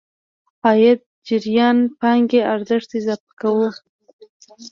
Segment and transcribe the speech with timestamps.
[0.65, 3.67] عايدي جريان پانګې ارزښت اضافه کوو.